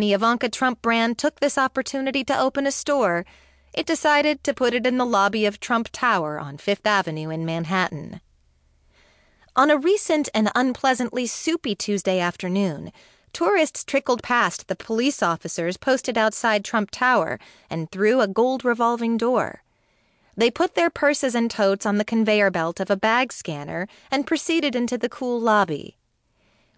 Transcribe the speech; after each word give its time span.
the 0.00 0.12
Ivanka 0.12 0.48
Trump 0.48 0.82
brand 0.82 1.18
took 1.18 1.38
this 1.38 1.56
opportunity 1.56 2.24
to 2.24 2.36
open 2.36 2.66
a 2.66 2.72
store, 2.72 3.24
it 3.72 3.86
decided 3.86 4.42
to 4.42 4.52
put 4.52 4.74
it 4.74 4.84
in 4.84 4.98
the 4.98 5.06
lobby 5.06 5.46
of 5.46 5.60
Trump 5.60 5.88
Tower 5.92 6.40
on 6.40 6.58
Fifth 6.58 6.84
Avenue 6.84 7.30
in 7.30 7.44
Manhattan. 7.44 8.20
On 9.54 9.70
a 9.70 9.78
recent 9.78 10.28
and 10.34 10.50
unpleasantly 10.56 11.26
soupy 11.28 11.76
Tuesday 11.76 12.18
afternoon, 12.18 12.90
tourists 13.32 13.84
trickled 13.84 14.20
past 14.20 14.66
the 14.66 14.74
police 14.74 15.22
officers 15.22 15.76
posted 15.76 16.18
outside 16.18 16.64
Trump 16.64 16.90
Tower 16.90 17.38
and 17.70 17.88
through 17.92 18.20
a 18.20 18.26
gold 18.26 18.64
revolving 18.64 19.16
door. 19.16 19.62
They 20.36 20.50
put 20.50 20.74
their 20.74 20.90
purses 20.90 21.36
and 21.36 21.48
totes 21.48 21.86
on 21.86 21.98
the 21.98 22.04
conveyor 22.04 22.50
belt 22.50 22.80
of 22.80 22.90
a 22.90 22.96
bag 22.96 23.32
scanner 23.32 23.86
and 24.10 24.26
proceeded 24.26 24.74
into 24.74 24.98
the 24.98 25.08
cool 25.08 25.40
lobby. 25.40 25.98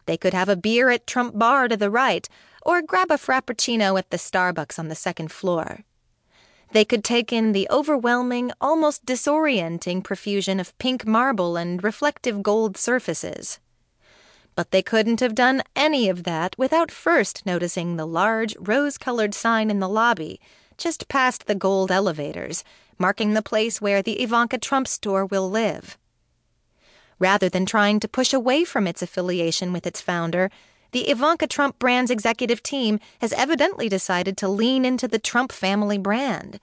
They 0.06 0.16
could 0.16 0.34
have 0.34 0.48
a 0.48 0.56
beer 0.56 0.88
at 0.90 1.06
Trump 1.06 1.38
Bar 1.38 1.68
to 1.68 1.76
the 1.76 1.90
right 1.90 2.28
or 2.62 2.82
grab 2.82 3.10
a 3.10 3.14
frappuccino 3.14 3.98
at 3.98 4.10
the 4.10 4.16
Starbucks 4.16 4.78
on 4.78 4.88
the 4.88 4.94
second 4.94 5.30
floor. 5.30 5.84
They 6.72 6.84
could 6.84 7.04
take 7.04 7.32
in 7.32 7.52
the 7.52 7.68
overwhelming, 7.70 8.50
almost 8.60 9.06
disorienting 9.06 10.02
profusion 10.02 10.58
of 10.58 10.76
pink 10.78 11.06
marble 11.06 11.56
and 11.56 11.82
reflective 11.82 12.42
gold 12.42 12.76
surfaces. 12.76 13.60
But 14.56 14.70
they 14.70 14.82
couldn't 14.82 15.20
have 15.20 15.34
done 15.34 15.62
any 15.76 16.08
of 16.08 16.24
that 16.24 16.56
without 16.58 16.90
first 16.90 17.46
noticing 17.46 17.96
the 17.96 18.06
large, 18.06 18.56
rose 18.58 18.98
colored 18.98 19.34
sign 19.34 19.70
in 19.70 19.80
the 19.80 19.88
lobby, 19.88 20.40
just 20.76 21.08
past 21.08 21.46
the 21.46 21.54
gold 21.54 21.92
elevators, 21.92 22.64
marking 22.98 23.34
the 23.34 23.42
place 23.42 23.80
where 23.80 24.02
the 24.02 24.20
Ivanka 24.22 24.58
Trump 24.58 24.88
store 24.88 25.26
will 25.26 25.48
live. 25.48 25.98
Rather 27.18 27.48
than 27.48 27.66
trying 27.66 28.00
to 28.00 28.08
push 28.08 28.32
away 28.32 28.64
from 28.64 28.86
its 28.86 29.02
affiliation 29.02 29.72
with 29.72 29.86
its 29.86 30.00
founder, 30.00 30.50
the 30.92 31.10
Ivanka 31.10 31.46
Trump 31.46 31.78
brand's 31.78 32.10
executive 32.10 32.62
team 32.62 33.00
has 33.20 33.32
evidently 33.32 33.88
decided 33.88 34.36
to 34.36 34.48
lean 34.48 34.84
into 34.84 35.08
the 35.08 35.18
Trump 35.18 35.52
family 35.52 35.98
brand. 35.98 36.60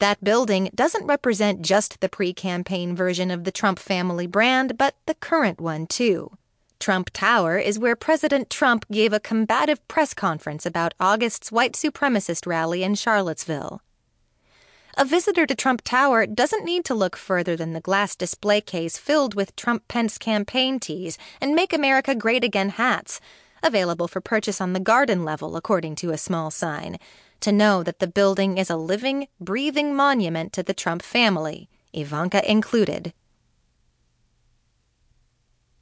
That 0.00 0.24
building 0.24 0.70
doesn't 0.74 1.06
represent 1.06 1.62
just 1.62 2.00
the 2.00 2.08
pre 2.08 2.32
campaign 2.32 2.96
version 2.96 3.30
of 3.30 3.44
the 3.44 3.52
Trump 3.52 3.78
family 3.78 4.26
brand, 4.26 4.76
but 4.76 4.96
the 5.06 5.14
current 5.14 5.60
one, 5.60 5.86
too. 5.86 6.36
Trump 6.80 7.10
Tower 7.12 7.56
is 7.56 7.78
where 7.78 7.96
President 7.96 8.50
Trump 8.50 8.84
gave 8.90 9.12
a 9.12 9.20
combative 9.20 9.86
press 9.88 10.12
conference 10.12 10.66
about 10.66 10.92
August's 11.00 11.50
white 11.52 11.72
supremacist 11.72 12.46
rally 12.46 12.82
in 12.82 12.94
Charlottesville. 12.94 13.80
A 14.96 15.04
visitor 15.04 15.44
to 15.44 15.56
Trump 15.56 15.82
Tower 15.82 16.24
doesn't 16.24 16.64
need 16.64 16.84
to 16.84 16.94
look 16.94 17.16
further 17.16 17.56
than 17.56 17.72
the 17.72 17.80
glass 17.80 18.14
display 18.14 18.60
case 18.60 18.96
filled 18.96 19.34
with 19.34 19.56
Trump 19.56 19.88
Pence 19.88 20.18
campaign 20.18 20.78
tees 20.78 21.18
and 21.40 21.52
Make 21.52 21.72
America 21.72 22.14
Great 22.14 22.44
Again 22.44 22.68
hats 22.68 23.20
available 23.60 24.06
for 24.06 24.20
purchase 24.20 24.60
on 24.60 24.72
the 24.72 24.78
garden 24.78 25.24
level, 25.24 25.56
according 25.56 25.96
to 25.96 26.12
a 26.12 26.18
small 26.18 26.48
sign, 26.48 26.98
to 27.40 27.50
know 27.50 27.82
that 27.82 27.98
the 27.98 28.06
building 28.06 28.56
is 28.56 28.70
a 28.70 28.76
living, 28.76 29.26
breathing 29.40 29.96
monument 29.96 30.52
to 30.52 30.62
the 30.62 30.74
Trump 30.74 31.02
family, 31.02 31.68
Ivanka 31.92 32.48
included. 32.48 33.12